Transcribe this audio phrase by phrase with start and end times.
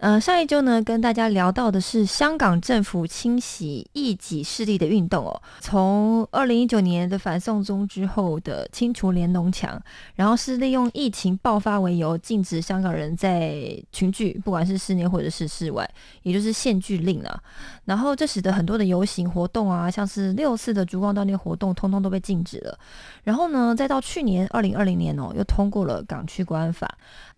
[0.00, 5.42] 呃，上一周呢，跟大家聊到的是香港政府清洗异己势力的运动哦。
[5.60, 9.78] 从二零一九年的反送中之后的清除连农墙，
[10.14, 15.86] 然后是利用疫情爆发为由，禁止香港人在群聚，不管是室内或者是室外，
[16.22, 17.38] 也就是限聚令啊。
[17.84, 22.78] 然后这使得很多的游行活动啊，像是六四的烛光悼念活动，通通都被禁止了。
[23.24, 26.90] 然后呢，再到去年二零二零年哦，又通过了港区国安法，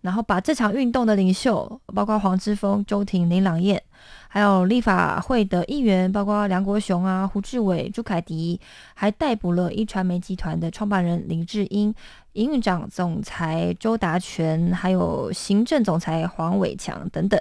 [0.03, 3.83] 然后把这场运动的领袖，包括黄之锋、周庭、林朗彦，
[4.29, 8.61] 还有立法会的议员，包括梁国雄啊、胡志伟、朱凯迪，
[8.95, 11.95] 还逮捕了一传媒集团的创办人林志英、
[12.33, 17.41] 营运长、总裁周达全，还有行政总裁黄伟强等等。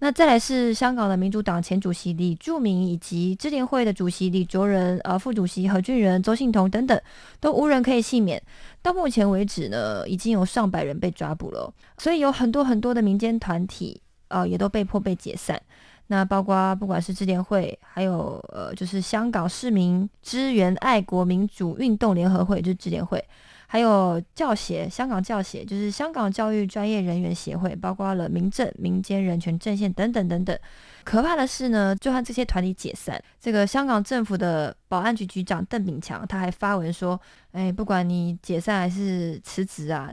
[0.00, 7.00] 那再来是香港的民主党前主席李柱铭，以及支联会的主席李卓人、呃副主席何俊仁、周信彤等等，
[7.38, 8.42] 都无人可以幸免。
[8.82, 14.01] 到目前为止呢，已经有上百人被抓捕了，所以有很多很多的民间团体，
[14.32, 15.60] 呃，也都被迫被解散。
[16.08, 23.24] 那包括不管是智联会，还有呃，就是香港市民支援爱国民主运动联合会，就是支联会。
[23.66, 30.58] 还有教协，香港教协就是香港教育专业人员协会，包括了民政、民间人权阵线等等等等。
[31.04, 37.18] 可怕的是呢，就算这些团体解散，这个香港政府的保安局局长邓炳强他还发文说
[37.52, 40.12] ：“哎，不管你解散还是辞职啊，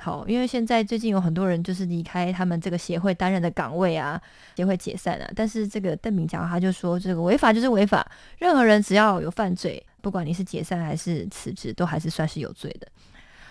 [0.00, 4.18] 好，因为现在最近有很多人就是离开他们这个协会担任的岗位啊，
[4.56, 5.28] 协会解散啊。
[5.34, 12.86] 但是这个邓炳强他就说，这个违法就是违法，任何人只要有犯罪，不管你是解散还是辞职，都还是算是有罪的。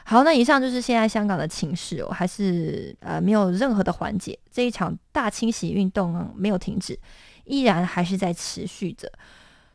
[0.05, 6.97] 好，那以上就是现在香港的情势哦，还是呃没有任何的缓解，这一场大清洗运动没有停止，
[7.43, 9.11] 依然还是在持续着。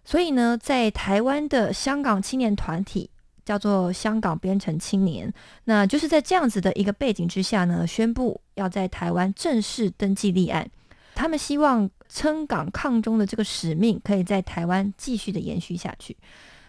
[0.04, 3.10] 所以呢，在台湾的香港青年团体
[3.44, 5.32] 叫做香港编程青年，
[5.64, 10.69] 那就是在这样子的一个背景之下呢，宣布要在台湾正式登记立案。
[11.14, 16.16] 他们希望撑港抗中的这个使命，可以在台湾继续的延续下去。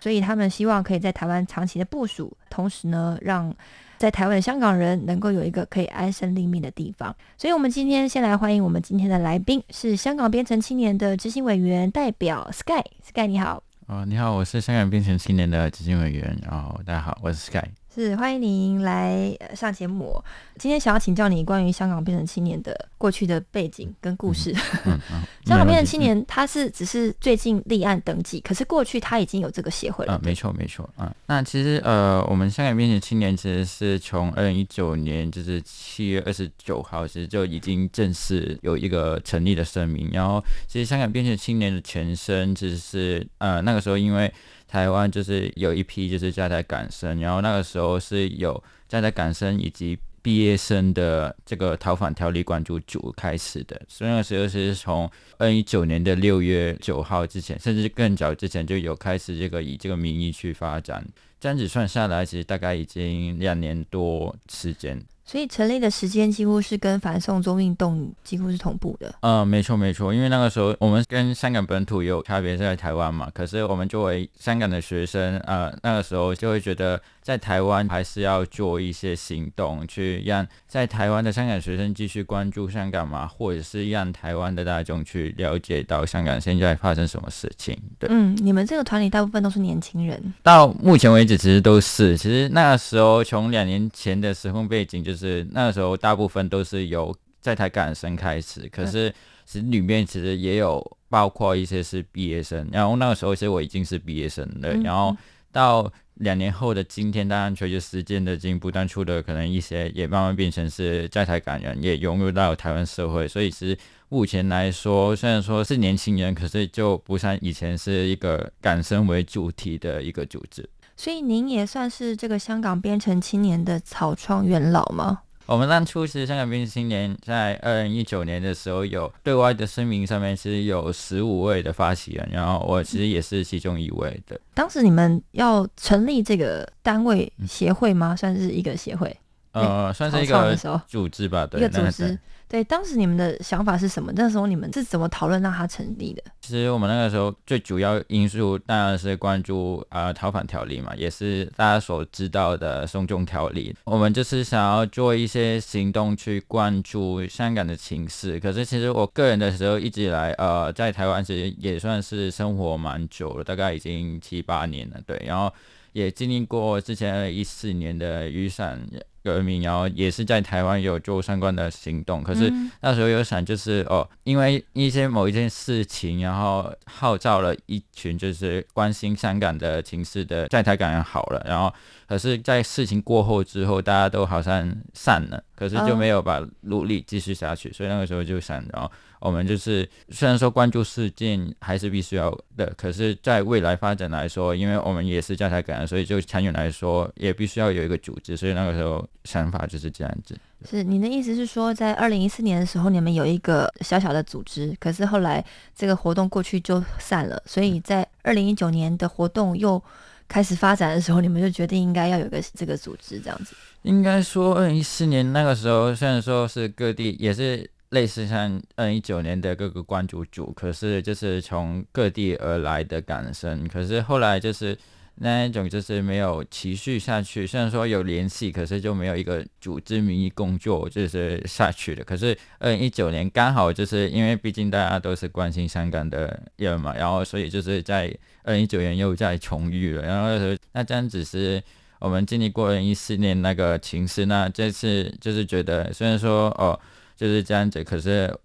[0.02, 3.56] 所以他们希望可以在台湾长期的部署，同时呢，让
[3.98, 7.16] 在台湾的香港人能够有一个可以安身立命的地方。
[7.38, 12.84] 所以，我们今天先来欢迎我们今天的来宾，是香港编程青年的执行委员代表 Sky。
[13.02, 16.38] Sky 你好，哦，你好，我是香港编程青年的执行委员。
[16.50, 17.83] 哦大家好，我是 Sky。
[17.94, 20.20] 是欢迎您来上节目。
[20.58, 24.52] 今天想要请教你关于香港变成青年的过去的背景跟故事。
[24.86, 25.00] 嗯，
[25.46, 30.14] 香港变成青年他是只是最近立案登记，可是过去他已经有这个协会了。
[30.14, 40.10] 啊、没错没错嗯、那其实呃，我们香港变成青年其实是从二零一九年就是七月二十九号，其实就已经正式有一个成立的声明。
[40.12, 44.34] 然后，其实香港变成青年的前身其实是呃那个时候因为。
[44.68, 61.06] 台湾就是有一批就是在台港生，然后那个时候是有在台港生以及毕业生的这个逃犯条例关注组开始的，所以那个时候是从二零一九年的六月九号之前，甚至更早之前就有开始这个以这个名义去发展，
[61.40, 65.00] 这样子算下来，其实大概已经两年多时间。
[65.26, 69.14] 所以成立的时间几乎是跟反送中运动几乎是同步的。
[69.22, 73.30] 嗯，没错没错，因为那个时候我们跟香港本土也有差别，是在台湾嘛。
[73.34, 87.76] 可是我们作为香港的学生，呃，那个时候就会觉得在台湾还是要做一些行动，去让在台湾的香港学生继续关注香港嘛，或者是让台湾的大众去了解到香港现在发生什么事情。
[87.98, 92.18] 对，嗯，你们这个团里大部分都是年轻人，到目前为止其实都是。
[92.18, 95.48] 其实那时候从两年前的时空背景就是。
[95.56, 99.14] 那时候，大部分都是由在台港生开始，可是
[99.46, 105.16] 其实里面其实也有包括一些是毕业生，然后那个时候其实我已经是毕业生了，嗯然后
[105.54, 113.28] 到两年后的今天，当然随着时间的进步，当初的可能一些也慢慢变成是在台港人，也融入到台湾社会。
[113.28, 113.78] 所以其实
[114.10, 120.68] 目前来说，虽然说是年轻人，可是就不像以前是一个港生为主体的一个组织。
[120.98, 125.22] 所以您也算是这个香港编程青年的草创元老吗？
[125.46, 134.40] 我们当初其实香港明星青年在二零一九年的时候有对外的声明，上面是有十五位的发起人，然后我其实也是其中一位的。
[134.54, 138.16] 当时你们要成立这个单位协会吗？
[138.16, 139.16] 算是一个协会？
[139.54, 140.56] 呃，算是一个
[140.88, 142.20] 组织吧，对，一个组织。
[142.50, 144.12] 对，当时你们的想法是什么？
[144.16, 146.22] 那时候你们是怎么讨论让它成立的？
[146.42, 153.76] 其实我们那个时候最主要因素当然是关注呃逃犯条例嘛，也是大家所知道的送中条例。
[153.86, 158.40] 我们就是想要做一些行动去关注香港的情势。
[158.40, 165.52] 可是其实我个人的时候一直以来呃在台湾其实也算是生活蛮久了，大概已经七八年了，对，然后
[165.94, 168.80] 也经历过之前一四年的雨伞。
[169.24, 181.74] 革命，然后也是在台湾有做相关的行动，可是那时候有想就是哦，因为一些某一件事情，然后号召了一群就是关心香港的情势的在台港人好了，然后
[182.08, 188.92] 可是在事情过后之后，大家都好像散了，可是就没有把努力继续下去，所以那个时候就想，然后。
[189.24, 200.38] 我们就是虽然说关注事件还是必须要的，可是在未来发展来说，因为我们也是在台港，所以就长远来说也必须要有一个组织，所以那个时候想法就是这样子。
[200.70, 205.44] 是你的意思是说，在二零一四年的时候，你们有一个小小的组织，可是后来
[205.76, 209.82] 这个活动过去就散了，所以在二零一九年的活动又
[210.28, 213.56] 开始发展的时候，你们就决定应该要有个这个组织这样子。
[213.84, 217.70] 应该说，二零一四年那个时候，虽然说是各地也是。
[217.94, 224.76] 类似像二零一九年的各个关注组，可是就是从各地而来的感生，可是后来就是
[225.16, 227.46] 那一种就是没有持续下去。
[227.46, 232.04] 虽然说有联系，可是就没有一个组织名义工作就是下去的。
[232.04, 238.14] 可是二零一九年刚好就是因为毕竟大家都是关心香港的人嘛，然后所以就是在
[238.44, 240.02] 二零一九年又再重遇了。
[240.02, 241.62] 然后那这样子是
[242.00, 246.80] 我们经历过二零一四年那个情势，那这次就是觉得虽然说哦。
[247.16, 248.36] 就是这样子，可是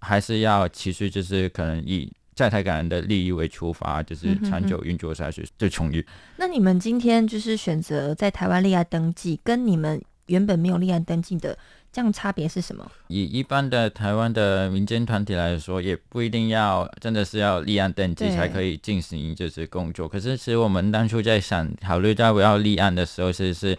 [0.00, 6.06] 还是要持续，就是可能以在台港人的利益为出发，就是长久运作下去，就充裕。
[6.36, 11.58] 那你们今天就是选择在台湾立案登记，跟你们原本没有立案登记的
[11.92, 12.88] 这样差别是什么？
[13.08, 20.06] 以一般的台湾的民间团体来说，也不一定要真的是要立案登记才可以进行就是工作。
[20.08, 23.76] 可是其实我们当初在想考虑到我要立案的时候，其实是。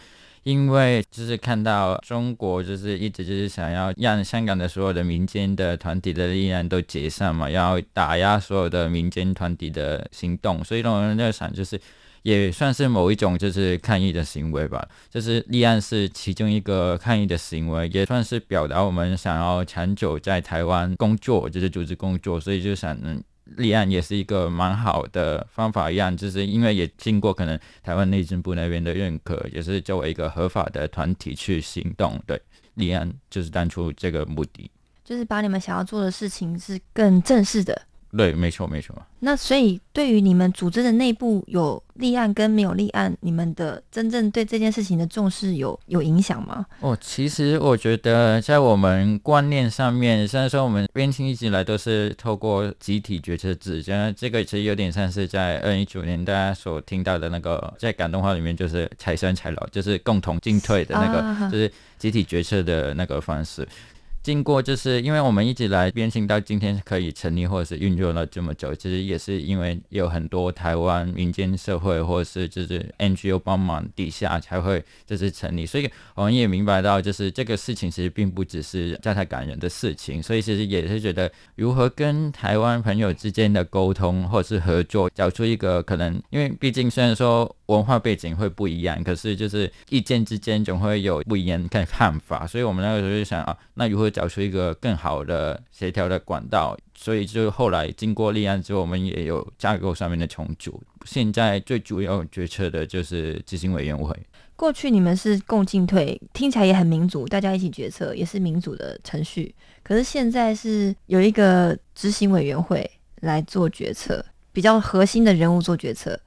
[0.50, 11.80] 因为就是看到中国就是一直就是想要让香港的所有的民间的团体的力量都解散嘛，要打压所有的民间团体的行动，所以我们在想就是
[12.24, 23.24] 也算是某一种就是抗议的行为吧，就是立案是其中一个抗议的行为，也算是表达我们想要长久在台湾工作，就是组织工作，所以就想嗯。
[23.57, 32.22] 立案也是一个蛮好的方法，一样就是因为也经过可能台湾内政部那边的认可，也是作为一个合法的团体去行动。
[32.25, 32.42] 对，
[32.75, 34.69] 立案就是当初这个目的，
[35.04, 37.81] 就是把你们想要做的事情是更正式的。
[38.15, 38.95] 对，没错，没错。
[39.19, 46.65] 那所以，对于你们组织的内部有立案跟没有立案，你们的真正对这件事情的重视有有影响吗？
[46.79, 63.67] 哦，其实我觉得在我们观念上面，虽然说我们编青一直以来都是透过集体决策制，现在这个其实有点像是在二零一九年大家所听到的那个，在感动话里面就是财生财老，就是共同进退的那个，就是集体决策的那个方式。
[64.21, 94.09] 经过就是因为我们一直来编行到今天可以成立或者是运作了这么久，其实也是因为有很多台湾民间社会或者是就是 NGO 帮忙底下才会就是成立，所以我们也明白到就是这个事情其实并不只是在台感人的事情，所以其实也是觉得如何跟台湾朋友之间的沟通或者是合作，找出一个可能，因为毕竟虽然说文化背景会不一样，可是就是意见之间总会有不一样的看法，所以我们那个时候就想啊，那如何？
[94.09, 100.81] 找出一个更好的协调的管道，所以就后来经过立案之后，我们也有架构上面的重组。
[101.05, 104.11] 现在最主要决策的就是执行委员会。
[104.55, 109.53] 过去你们是共进退，听起来也很民主，大家一起决策也是民主的程序。
[109.83, 112.89] 可是现在是有一个执行委员会
[113.21, 116.19] 来做决策，比较核心的人物做决策。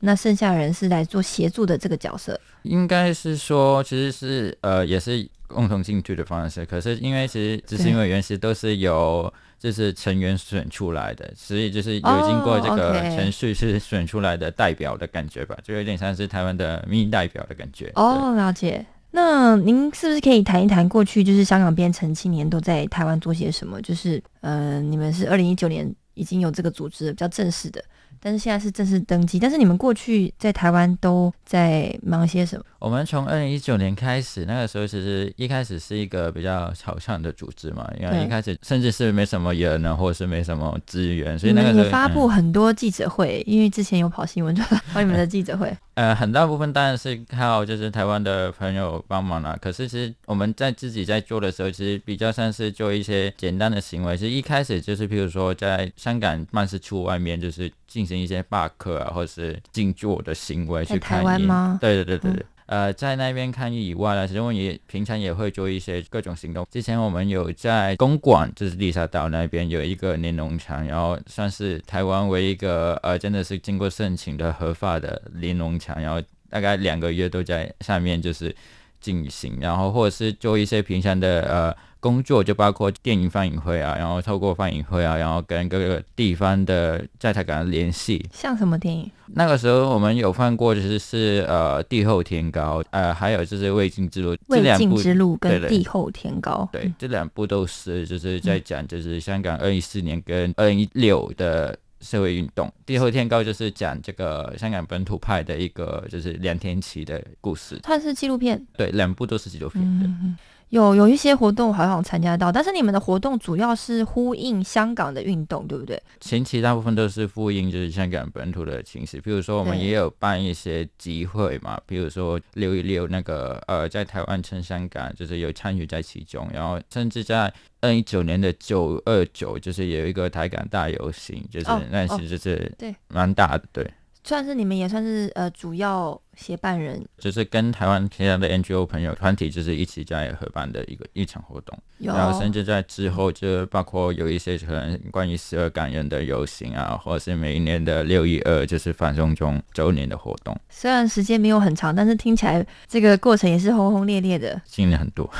[0.00, 6.64] 那剩下人是来做协助的这个角色，应该是说，其实是呃，也是共同进去的方式。
[6.64, 17.90] 可是因为其实执行委员其实都是由就是成员选出来的，所以就是有经过这个程序是选出来的代表的感觉吧，就有点像是台湾的民意代表的感觉。
[17.96, 18.86] 哦，了解。
[19.10, 23.80] 那您是不是可以谈一谈过去就是香港编程青年都在台湾做些什么？
[23.82, 27.82] 就是呃，你们是二零一九年已经有这个组织比较正式的。
[28.20, 32.64] 但是现在是正式登记，但是你们过去在台湾都在忙些什么？
[32.78, 45.76] 我们从二零一九年开始，那个时候其实一开始是一个比较草创的组织嘛，因为一开始甚至是没什么人呢，或者是没什么资源，所以那个时候发布很多记者会，因为之前有跑新闻，就跑你们的记者会。
[45.94, 49.58] 呃，很大部分当然是靠就是台湾的朋友帮忙啦。
[49.60, 54.16] 可是其实我们在自己在做的时候，其实比较像是做一些简单的行为。
[54.16, 61.18] 其实一开始就是，譬如说在香港办事处外面，就是进行一些罢课啊，或者是静坐的行为去看。
[61.18, 61.78] 台湾吗？
[61.80, 62.46] 对对对对对。
[62.66, 66.66] 呃，在那边抗议以外呢，其实我们也平常也会做一些各种行动。
[66.70, 78.54] 之前我们有在公馆，就是丽沙岛那边有一个连农场，然后算是台湾唯一一个呃，真的是经过申请的合法的连农场，然后大概两个月都在上面就是
[79.00, 81.87] 进行，然后或者是做一些平常的呃。
[82.00, 88.24] 工作就包括电影放映会啊，然后透过放映会啊，然后跟各个地方的在台港联系。
[88.32, 89.10] 像什么电影？
[89.34, 94.34] 那个时候我们有放过，就是是呃《地厚天高》，呃，还有就是《未尽之路》。
[94.46, 96.68] 未尽之路跟《地厚天高》。
[96.72, 102.66] 对，这两部都是就是在讲，就是香港二零一四年跟二零一六的社会运动。
[102.86, 107.78] 《地厚天高》就是讲这个香港本土派的一个就是梁天琦的故事。
[107.82, 108.64] 它是纪录片。
[108.76, 109.82] 对，两部都是纪录片。
[109.84, 110.36] 嗯
[110.70, 116.00] 有有一些活动好像参加到，但是你们的活动主要是呼应香港的运动，对不对？
[116.20, 133.90] 前期大部分都是呼应就是香港本土的情势，比如说我们也有办一些集会嘛，比如说六一六那个呃，在台湾称香港，就是有参与在其中，然后甚至在二一九年的九二九，就是有一个台港大游行，就是那其实是对蛮大的，对。
[134.24, 141.76] 算是你们也算是呃主要协办人，就是跟台湾其他的 NGO 朋友团体，就是一起在合办的一个一场活动。
[141.98, 150.56] 然后甚至在之后，就包括有一些可能关于十二感人的游行啊，或者是每一年的六一二就是反送中周年的活动。
[150.70, 155.28] 虽然时间没有很长，但是听起来这个过程也是轰轰烈烈的，经历很多。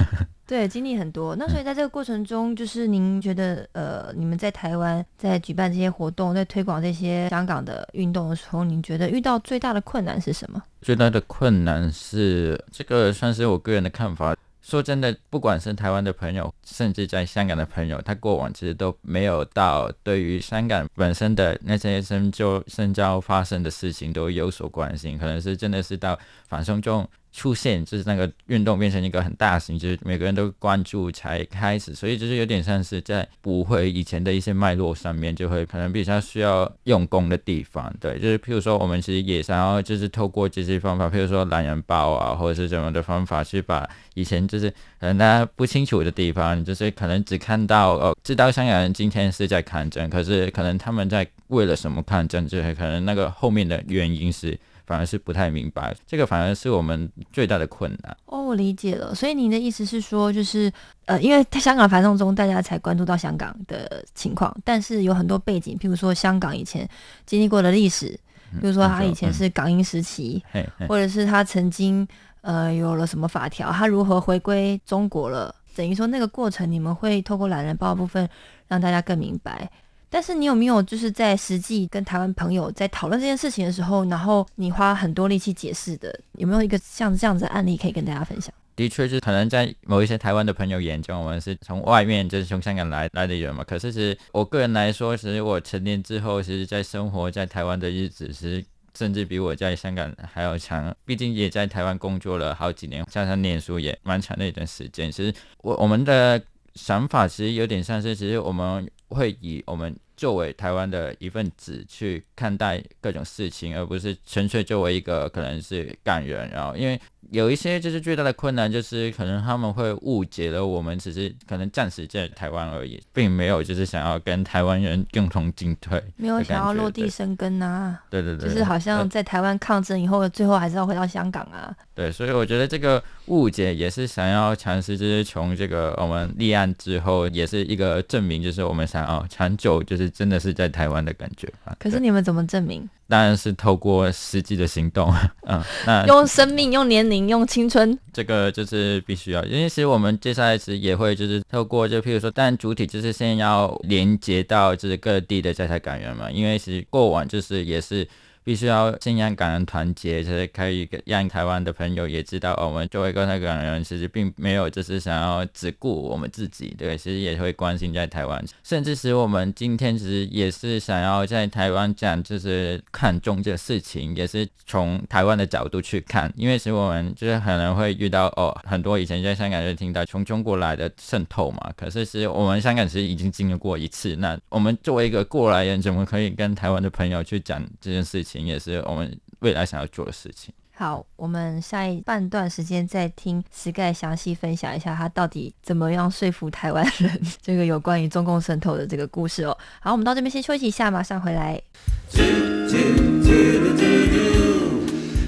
[0.49, 1.37] 对，经历很多。
[1.37, 10.63] 那所以在这个过程中，就是您觉得，呃，你们在台湾在举办这些活动，在推广这些香港的运动的时候，您觉得遇到最大的困难是什么？
[10.89, 14.35] 最大的困难是，这个算是我个人的看法。
[14.63, 27.07] 说真的，不管是台湾的朋友，甚至在香港的朋友，他过往其实都没有到对于香港本身的那些深就深交发生的事情都有所关心，可能是真的是到反送中。
[27.33, 37.95] 出现就是那个运动变成一个很大型，就是每个人都关注才开始，所以就是有点像是在补回以前的一些脉络上面，就会可能比较需要用功的地方。
[38.01, 54.59] 对，就是譬如说我们其实也想要就是透过这些方法，譬如说懒人包啊，或者是怎么的方法，去把以前就是可能大家不清楚的地方，就是可能只看到哦，知道香港人今天是在抗争，可是可能他们在为了什么抗争，就是可能那个后面的原因是。
[54.89, 58.17] 反而是不太明白，这个反而是我们最大的困难。
[58.25, 59.15] 哦，我理解了。
[59.15, 60.73] 所以您的意思是说，就是
[61.05, 66.89] 呃，因为香港繁荣中，大家才关注到香港的情况，但是有很多背景，譬如说香港以前
[67.27, 68.19] 经历过的历史，
[68.63, 70.43] 比如说他以前是港英时期，
[70.89, 72.09] 或者是他曾经
[72.41, 78.27] 呃有了什么法条，他如何回归中国了，等于说那个过程，你们会透过懒人包部分
[78.67, 79.71] 让大家更明白。
[80.11, 88.53] 但是你有没有就是在实际跟台湾朋友在讨论这件事情的时候，然后你花很多力气解释的，有没有一个像这样子的案例可以跟大家分享？
[88.75, 93.65] 的确是可能在某一些台湾的朋友眼中，我们是从外面就是从香港来来的人嘛。
[93.65, 98.65] 可是其实我个人来说，其实我成年之后，其实在生活在台湾的日子，是
[98.97, 100.95] 甚至比我在香港还要长。
[101.05, 105.11] 毕竟也在台湾工作了好几年，加上念书也蛮长的一段时间。
[105.11, 106.41] 其实我我们的
[106.75, 108.89] 想法其实有点像是，其实我们。
[109.09, 116.49] 会以我们作为台湾的一份子去看待各种事情，而不是纯粹作为一个可能是干人。
[116.51, 117.01] 然后，因为
[117.31, 128.03] 有一些就是最大的困难，就是可能他们会误解了我们，只是可能暂时在台湾而已，并没有就是想要跟台湾人共同进退，没有想要落地生根啊。
[128.11, 131.75] 对对对，就是好像在台湾抗争以后，最后还是要回到香港啊。
[131.95, 138.98] 对，所以我觉得这个误解也是想要尝试，就是从这个我们立案之后，也是一个证明，就是我们想。
[138.99, 141.77] 想哦，长久就是真的是在台湾的感觉吧。
[141.79, 142.89] 可是你们怎么证明？
[143.09, 145.13] 当然是透过实际的行动，
[145.49, 158.07] 嗯，那用生命、用年龄、用青春，这个就是必须要，因为其实我们接下来时也会就是透过，就譬如说，但主体就是先要连接到就是各地的在台感员嘛，因为其实过往就是也是。
[158.49, 188.38] 必须要信仰感恩团结，才可以让台湾的朋友也知道，我们作为一个台港人，其实并没有就是想要只顾我们自己，对，其实也会关心在台湾，甚至是我们今天其实也是想要在台湾讲，就是看重这个事情，也是从台湾的角度去看，因为其实我们就是可能会遇到哦，很多以前在香港就听到从中国来的渗透嘛，可是其实我们香港其实已经经历过一次，那我们作为一个过来人，怎么可以跟台湾的朋友去讲这件事情？
[188.47, 190.53] 也是我们未来想要做的事情。
[190.75, 199.59] 好，我们下一半段时间再听 Sky 详细分享一下他到底怎么样说服台湾人这个有关于中共渗透的这个故事哦。
[199.81, 201.61] 好，我们到这边先休息一下，马上回来。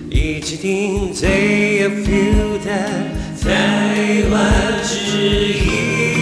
[0.09, 1.88] 一起听台
[4.31, 4.95] 湾之
[5.55, 6.20] 音。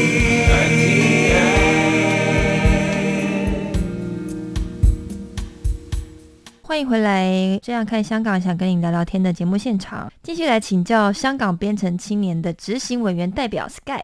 [6.69, 14.03] 欢迎回来，这样看香港，想跟你聊聊天的节目现场，继续来请教香港编程青年的执行委员代表 Sky。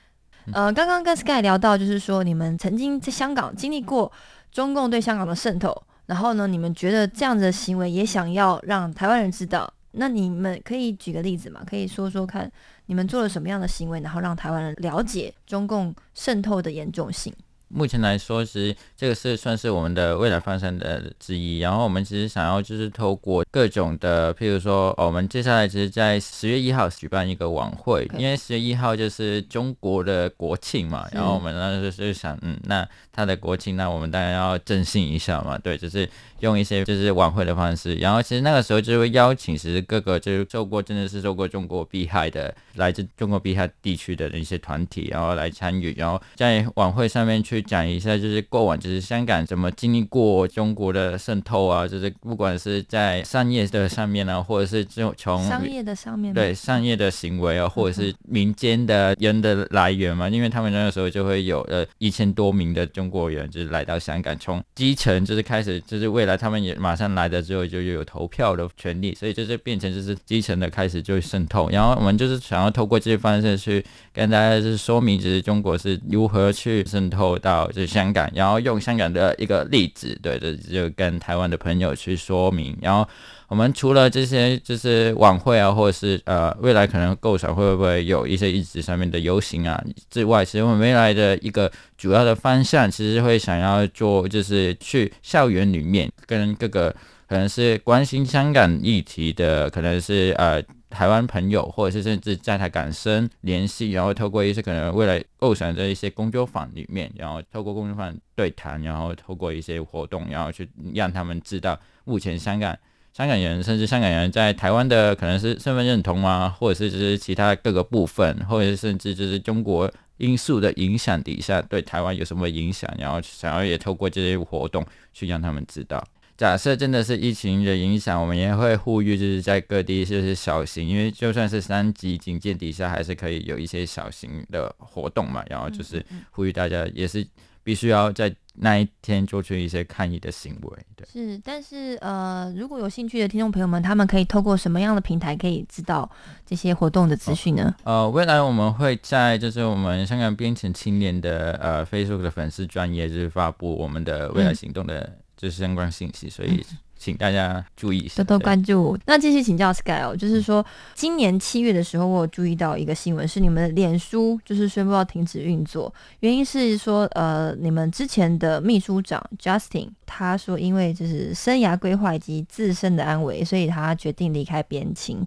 [0.50, 4.11] 呃，刚刚跟 Sky 聊到，就是说你们曾经在香港经历过
[4.50, 11.61] 中共对香港的渗透，然后呢，你们觉得这样的行为也想要让台湾人知道，那你们可以举个例子嘛？
[11.68, 12.50] 可以说说看，
[12.87, 17.30] 你们做了什么样的行为，然后让台湾人了解中共渗透的严重性？
[17.75, 21.59] 目前来说，其实这个是算是我们的未来方向的之一。
[21.59, 31.09] 然后我们其实想要就是透过各种的，譬如说，我们接下来其实，在十月一号举办一个晚会，因为十月一号就是中国的国庆嘛。
[31.12, 35.59] 然后我们当时候就想，嗯，那他的国庆，那我们当然要振兴一下嘛。
[35.59, 36.09] 对，就是
[36.45, 37.97] 用一些就是晚会的方式。
[37.97, 47.65] 然后其实那个时候就会邀请，其实各个就是受过真的是受过中国迫害的，来自中国迫害地区的一些团体，然后来参与，然后在晚会上面去。
[47.65, 77.65] 讲一下，就是过往就是香港怎么经历过中国的渗透啊，就是不管是在商业的上面呢，或者是就从商业的上面对商业的行为啊，或者是民间的人的来源嘛，因为他们那个时候就会有呃一千多名的中国人就是来到香港，从基层就是开始，就是未来他们也马上来的之后就又有投票的权利，所以就是变成就是基层的开始就渗透，然后我们就是想要透过这些方式去跟大家就是说明，就是中国是如何去渗透到。
[77.75, 82.76] 就是香港，然后用香港的一个例子，对的，就跟台湾的朋友去说明。
[82.80, 83.08] 然后
[83.49, 96.95] 我们除了这些就是晚会啊，或者是呃未来可能构想会不会有一些意志上面的游行啊之外，其实我们未来的一个主要的方向，其实会想要做就是去校园里面跟各个
[97.28, 100.63] 可能是关心香港议题的，可能是呃。
[100.91, 112.78] 台湾朋友，或者是甚至在台港生联系，然后透过一些可能未来构想的一些工作坊里面，然后透过工作坊对谈，然后透过一些活动，然后去让他们知道目前香港
[113.17, 126.05] 香港人，甚至香港人在台湾的可能是身份认同啊，或者是就是其他各个部分，或者是甚至就是中国因素的影响底下对台湾有什么影响，然后想要也透过这些活动去让他们知道。
[126.37, 135.45] 假设真的是疫情的影响，我们也会呼吁，就是在各地就是小型，因为就算是三级警戒底下，还是可以有一些小型的活动嘛。
[135.49, 137.25] 然后就是呼吁大家，也是
[137.65, 140.79] 必须要在那一天做出一些抗议的行为。
[140.95, 146.09] 对，是，但是呃，如果有兴趣的听众朋友们，他们可以透过什么样的平台可以知道
[146.47, 147.75] 这些活动的资讯呢？
[147.83, 155.19] 呃，未来我们会在就是我们香港编程青年的呃 Facebook 的粉丝专业，就是发布我们的未来行动的。
[155.37, 156.65] 就是相关信息，所以
[157.04, 158.99] 请大家注意一下，多多关注。
[159.04, 160.64] 那继续请教 Sky 哦，就是说
[160.95, 175.26] 今年七月的时候，我有注意到一个新闻，是你们的脸书就是宣布要停止运作，原因是说呃，你们之前的秘书长 Justin 他说，因为就是生涯规划以及自身的安危，所以他决定离开边青。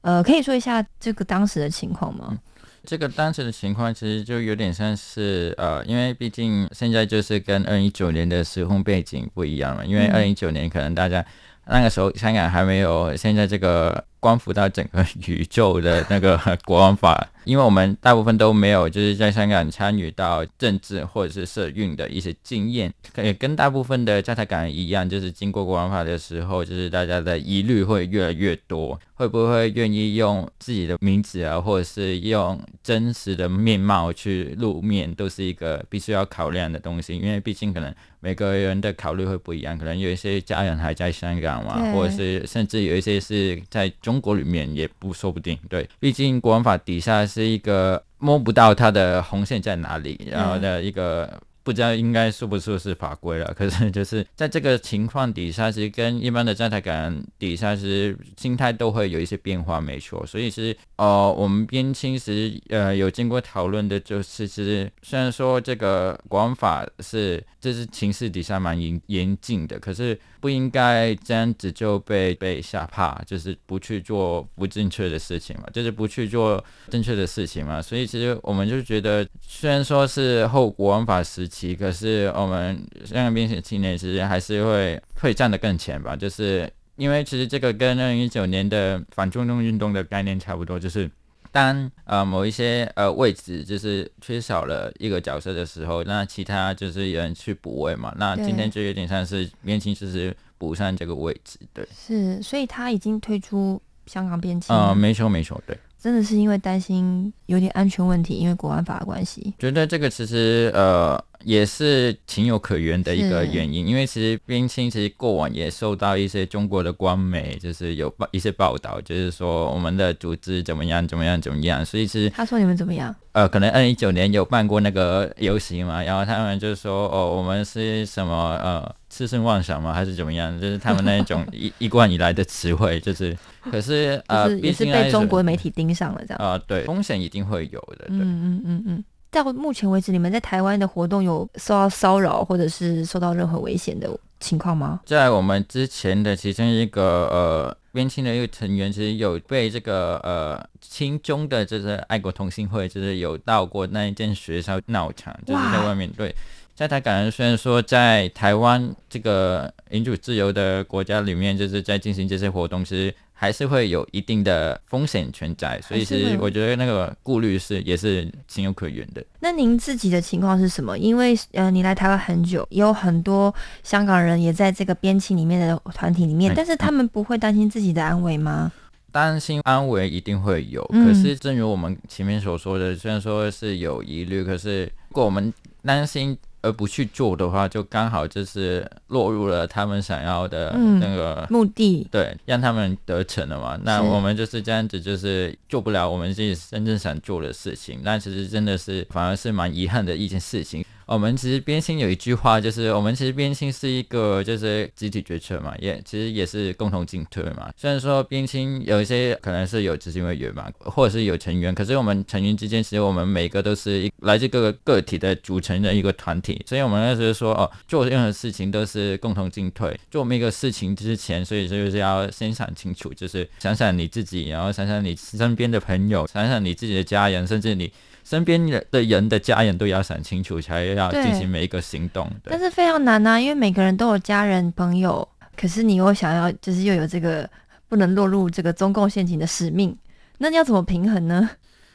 [0.00, 2.38] 呃，可以说一下这个当时的情况吗？
[2.84, 9.84] 这个当时的情况其实就有点像是呃，因为毕竟现在就是跟二零一九年的时空背景不一样了。
[9.84, 11.24] 因为二零一九年可能大家
[11.66, 45.58] 那个时候香港还没有现在这个关乎到整个 宇宙的那个国王法，因为我们大部分都没有就是在香港参与到政治或者是社运的一些经验，也跟大部分的在台港人一样，就是经过国安法的时候，就是大家的疑虑会越来越多，会不会愿意用自己的名字啊，或者是用真实的面貌去露面，都是一个必须要考量的东西，因为毕竟可能每个人的考虑会不一样，可能有一些家人还在香港嘛，或者是甚至有一些是在中国里面也不说不定。
[45.68, 51.40] 对，毕竟国安法底下是一个摸不到它的红线在哪里，然后的一个。
[51.62, 60.24] 不知道应该是不说是法规了， 可是就是在这个情况底下，其实跟一般的在台感底下，其实心态都会有一些变化，没错。
[60.26, 77.82] 所以是呃，我们边青时呃有经过讨论的，就是其实虽然说这个国安法是就是情势底下蛮严严峻的，可是不应该这样子就被被吓怕，就是不去做不正确的事情嘛，就是不去做正确的事情嘛。
[77.82, 81.49] 所以其实我们就觉得，虽然说是后国安法时。
[81.50, 91.10] 期，可是我们香港编写青年其实还是会会站得更前吧，就是因为其实这个跟二零一九年的反中动运动的概念差不多，就是
[91.52, 98.14] 当呃某一些呃位置就是缺少了一个角色的时候，那其他就是有人去补位嘛。
[98.16, 101.86] 那今天就有点像是编青，就是补上这个位置，对。
[101.92, 104.74] 是，所以他已经推出香港编青。
[104.74, 105.76] 呃，没错没错，对。
[106.00, 109.52] 真的是因为担心有点安全问题，因为国安法的关系。
[109.58, 123.14] 觉得这个其实呃也是情有可原的一个原因，因为其实冰清其实过往也受到一些中国的官媒就是有报一些报道，就是说我们的组织怎么样怎么样怎么样，所以是他说你们怎么样？
[123.32, 128.94] 呃，可能二零一九年有办过那个游行嘛，然后他们就说哦，我们是什么呃。
[129.20, 129.92] 痴心妄想吗？
[129.92, 130.58] 还是怎么样？
[130.58, 133.36] 就是他们那一种一一贯以来的词汇，就是，
[133.70, 136.58] 可是呃，也是被中国媒体盯上了这样啊。
[136.66, 138.06] 对，风险一定会有的。
[138.08, 139.04] 嗯嗯嗯嗯。
[139.30, 144.08] 到目前为止，你们在台湾的活动有受到骚扰或者是受到任何危险的
[144.40, 145.00] 情况吗？
[145.04, 156.34] 在我们之前的其中一个呃边青的一个成员，其实有被这个呃亲中的就是爱国同心会，就是有到过那一间学校闹场，就是在外面对。
[156.80, 169.22] 在台港人虽然说在台湾这个民主自由的国家里面，就是在进行这些活动，其实还是会有一定的风险存在，所以其实我觉得那个顾虑是也是情有可原的。
[169.40, 170.96] 那您自己的情况是什么？
[170.96, 178.72] 因为呃，你来台湾很久，也有很多香港人也在这个边境里面的团体里面，但是他们不会担心自己的安危吗？
[179.12, 186.34] 担心安危一定会有，可是正如我们前面所说的，虽然说是有疑虑，可是如果我们担心。
[186.62, 193.78] 而不去做的话，就刚好就是落入了他们想要的那个目的，对，让他们得逞了嘛。
[193.82, 198.00] 那我们就是这样子，就是做不了我们自己真正想做的事情。
[198.02, 200.84] 那其实真的是反而是蛮遗憾的一件事情。
[201.10, 207.68] 我们其实边心有一句话，就是我们其实边心是一个就是集体决策嘛，也其实也是共同进退嘛。
[207.76, 219.98] 虽然说边心有一些可能是有执行委员嘛，或者是有成员，可是我们成员之间其实我们每个都是一来自各个个体的组成的一个团体，所以我们那时候说哦，做任何事情都是共同进退。
[220.12, 227.92] 做每一个事情之前，所以就是要先想清楚，就是想想你自己，然后想想你身边的朋友，想想你自己的家人，甚至你。
[228.22, 232.30] 身边的人的家人都要想清楚，才要进行每一个行动。
[232.44, 237.48] 但是非常难啊，因为每个人都有家人朋友，可是你又想要，就是又有这个
[237.88, 239.96] 不能落入这个中共陷阱的使命，
[240.38, 241.50] 那你要怎么平衡呢？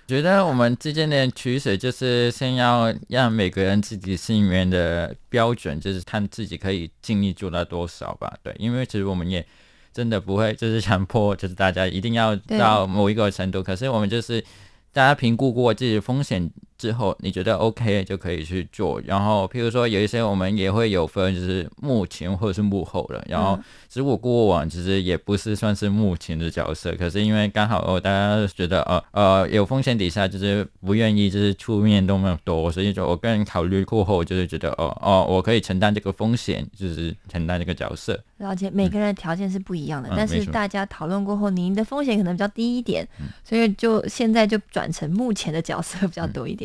[0.08, 8.34] 觉得我们之间的取舍就是先要让每个人自己心里面的标准，就是看自己可以尽力做到多少吧。
[8.44, 9.46] 对，因为其实我们也
[9.94, 14.44] 真的不会就是强迫，就是大家一定要到某一个程度，可是我们就是。
[14.96, 19.02] 大家评估过自己风险之后，你觉得 OK 就可以去做。
[19.06, 23.24] 然后，譬如说有一些我们也会有分，就是幕前或者是幕后的。
[23.28, 23.58] 然后，
[23.94, 38.22] 如果过往其实也不是算是幕前的角色，可是因为刚好哦，大家觉得呃呃有风险底下就是不愿意就是出面那么多，所以就我个人考虑过后就是觉得哦哦，我可以承担这个风险，就是承担这个角色。
[38.38, 43.08] 了解每个人的条件是不一样的，但是大家讨论过后，您的风险可能比较低一点，
[43.44, 46.65] 所以就现在就转成目前的角色比较多一点。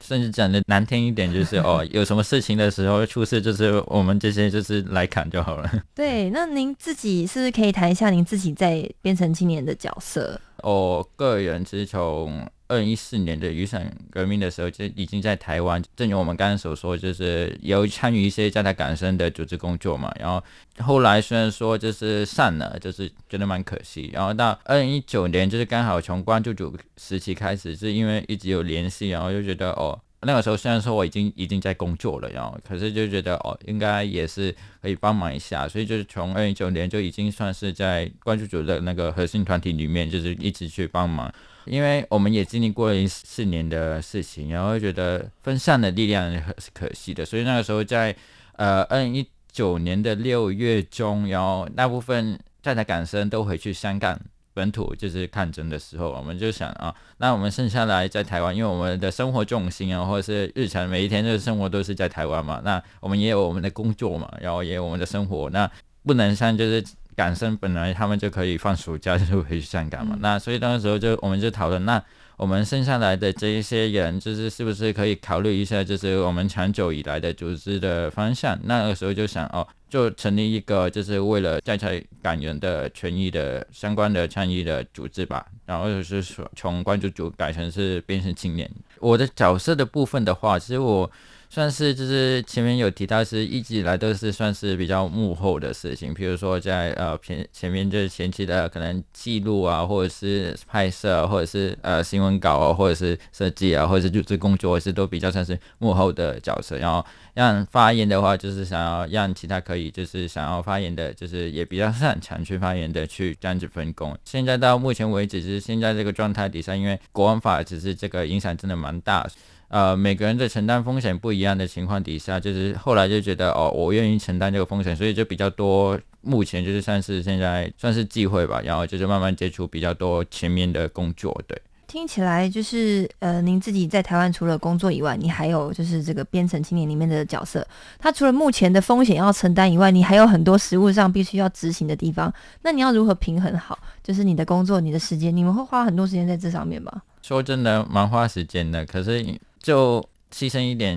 [0.00, 5.70] 甚至讲的难听一点，就是 哦，有什么事情的时候出事，就是我们这些就是来砍就好了。
[5.94, 10.40] 对，那您自己是不是可以谈一下您自己在编程青年的角色？
[10.62, 20.12] 我个人其实从二零一四年的雨伞革命的时候，就已经在台湾，正如我们刚刚所说，就是有参与一些在台港生的组织工作嘛。
[20.18, 20.42] 然后
[20.78, 24.10] 后来虽然说就是散了，就是觉得蛮可惜。
[24.12, 29.98] 然后到二零一九年，就是刚好从关注组时期开始，是因为一直有联系，然后就觉得哦。
[30.22, 41.32] 那个时候虽然说我已经已经在工作了，然后可是就觉得哦，应该也是可以帮忙一下，所以就是从二零一九年就已经算是在关注组的那个核心团体里面，就是一直去帮忙。
[41.66, 48.14] 因为我们也经历过一四年的事情，然后觉得分散的力量是可惜的，所以那个时候在
[48.52, 54.20] 呃二零一九年的六月中，然后大部分在台港生都回去香港。
[54.56, 65.70] 本土就是抗争的时候，我们就想啊，那我们剩下来在台湾，因为我们的生活重心啊，或者是日常每一天的生活都是在台湾嘛，那我们也有我们的工作嘛，然后也有我们的生活，那
[66.02, 66.82] 不能像就是
[67.14, 72.02] 港生本来他们就可以放暑假就回去香港嘛，那所以那个时候就我们就讨论那。
[72.36, 78.58] 我们剩下来的这一些人，就是是不是可以考虑一下，就是我们长久以来的组织的方向？
[78.64, 85.46] 那个时候就想哦，就成立一个，就是为了在台港人的权益的相关的倡议的组织吧。
[85.64, 88.70] 然后就是说，从关注组改成是变成青年。
[89.00, 91.10] 我的角色的部分的话，其实我。
[91.56, 106.76] 算是就是前面有提到，是一直以来都是算是比较幕后的事情，比如说在呃前前面就是前期的可能记录啊，或者是拍摄，或者是呃新闻稿啊，或者是设计啊，或者是组织工作是都比较算是幕后的角色。
[106.76, 114.14] 然后让发言的话，就是想要让其他可以就是想要发言的，就是也比较擅长去发言的去这样子分工。
[114.26, 119.26] 现在到目前为止，是现在这个状态底下，因为国安法只是这个影响真的蛮大。
[119.68, 125.98] 呃，每个人的承担风险不一样的情况底下，就是后来就觉得哦，我愿意承担这个风险，所以就比较多。
[126.22, 131.40] 目前就是算是现在算是忌讳吧，然后就是慢慢接触比较多前面的工作。
[131.46, 137.64] 对，听起来就是呃，您自己在台湾除了工作以外，你还有就是这个编程青年里面的角色。
[137.96, 142.32] 他除了目前的风险要承担以外，你还有很多实务上必须要执行的地方。
[142.62, 143.78] 那你要如何平衡好？
[144.02, 146.90] 就是你的工作、你的时间，你们会花很多时间在这上面吗？
[147.22, 148.84] 说真的，蛮花时间的。
[148.84, 149.24] 可是。
[149.66, 150.00] 就
[150.30, 150.96] 牺牲一点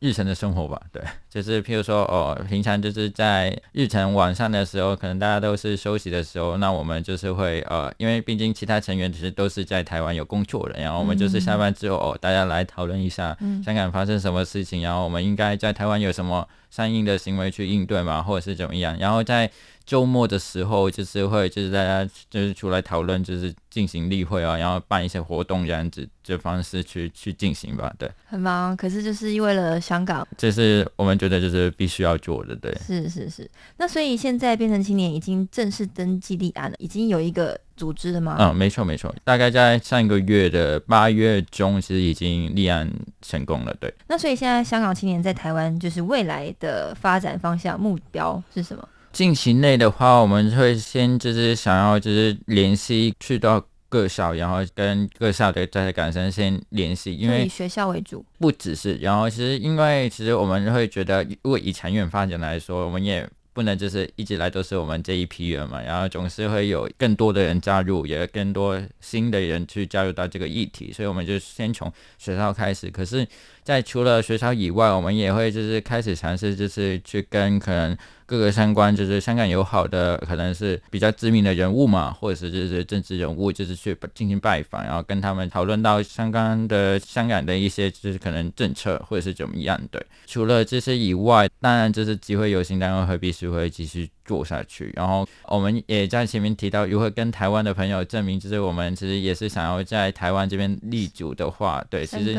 [0.00, 19.50] 日程的生活吧，对， 就是譬如说，哦，平常就是在日程晚上的时候，可能大家都是休息的时候，那我们就是会，呃，因为毕竟其他成员其实都是在台湾有工作的，然后我们就是下班之后，哦，大家来讨论一下香港发生什么事情，然后我们应该在台湾有什么相应的行为去应对嘛，或者是怎么样，然后在。
[19.88, 27.90] 周末的时候，就是会就是大家就是出来讨论，就是进行例会啊，然后办一些活动这样子这方式去去进行吧。
[27.98, 32.54] 对，很忙，可是就是为了香港，这是我们觉得就是必须要做的。
[32.56, 33.50] 对，是是是。
[33.78, 38.36] 那所以现在变成青年已经正式登记立案了，已经有一个组织了吗？
[38.38, 42.86] 嗯，没错没错，大概在上一个月的八月中，其实已经立案
[43.22, 43.74] 成功了。
[43.80, 43.92] 对。
[44.08, 48.86] 那所以现在香港青年在台湾，就是未来的发展方向目标是什么？
[49.10, 58.96] 近期内的话，我们会先就是想要就是联系去到各校，然后跟各校的在港生先联系，因为以学校为主，不只是。
[58.96, 72.90] 然后其实因为其实我们会觉得，如果以长远发展来说，我们也不能就是一直来都是我们这一批人嘛，然后总是会有更多的人加入，也更多新的人去加入到这个议题，所以我们就先从学校开始。
[72.90, 73.26] 可是，
[73.64, 77.96] 在除了学校以外，我们也会就是开始尝试，就是去跟可能。
[78.28, 90.04] 各个相关就是香港友好的，可能是比较知名的人物嘛，或者是就是政治人物，就是去进行拜访，然后跟他们讨论到相关的香港的一些就是可能政策或者是怎么样对。
[90.26, 94.92] 除了这些以外，当然就是机会有心，单位会必须会继续做下去。
[94.94, 102.36] 然后我们也在前面提到，如何跟台湾的朋友证明，就是我们其实也是想要在台湾这边立足的话，对，其实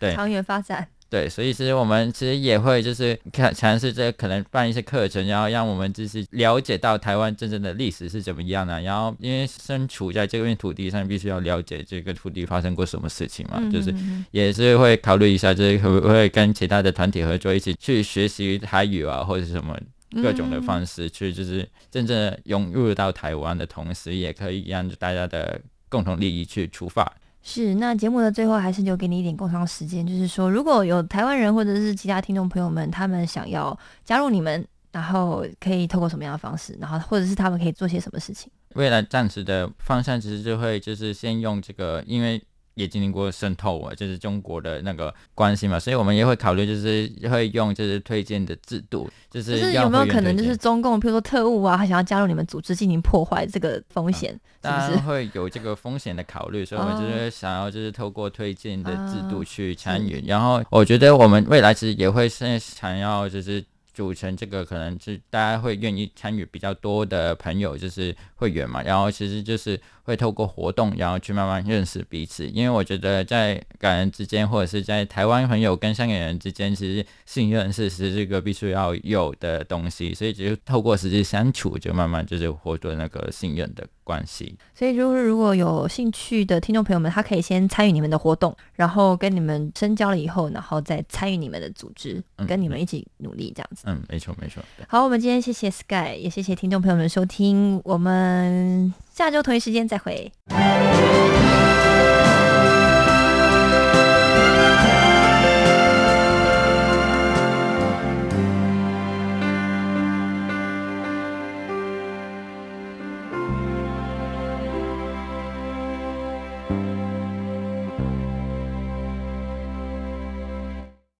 [0.00, 0.88] 对长远发展。
[1.10, 8.80] 对，所以其实我们其实也会就是看尝试这可能办一些课程，然后让我们就是了解到台湾真正的历史是怎么样的。
[8.82, 13.92] 然后因为身处在这片土地上，必须要了解这个土地发生过什么事情嘛，就是
[14.30, 19.76] 也是会考虑一下，就是会不会跟其他的团体合作，一起去学习台语啊，或者是什么
[20.22, 27.12] 各种的方式去，就是真正融入到台湾的同时，也可以让大家的共同利益去出发。
[27.42, 38.50] 是，那节目的最后还是留给你一点共商时间，就是说，如果有台湾人或者是其他听众朋友们，他们想要加入你们，然后可以透过什么样的方式，然后或者是他们可以做些什么事情？
[38.74, 42.42] 未来暂时的方向其实就会就是先用这个，因为。
[42.80, 56.64] 也经历过渗透啊，就是中国的那个关系嘛，所以我们也会考虑，就是会用就是推荐的制度，就是有没有可能就是中共，譬如说特务啊，他想要加入你们组织进行破坏，这个风险是不是会有这个风险的考虑？
[56.64, 63.62] 所以我们就是想要就是透过推荐的制度去参与，然后我觉得我们未来其实也会是想要就是。
[64.00, 72.46] 组成这个可能是大家会愿意参与比较多的朋友，就是会员嘛，然后其实就是会透过活动，然后去慢慢认识彼此。
[72.46, 83.86] 因为我觉得在港人之间，或者是在台湾朋友跟香港人之间，其实信任是是这个必须要有的东西，所以只是透过实际相处，就慢慢就是获得那个信任的。
[84.10, 93.84] 关系，所以就是如果有兴趣的听众朋友们，他可以先参与你们的活动，然后跟你们深交了以后，然后再参与你们的组织，跟你们一起努力这样子。
[93.86, 94.60] 嗯，没错没错。
[94.88, 100.32] 好，我们今天谢谢 Sky，也谢谢听众朋友们收听，我们下周同一时间再会。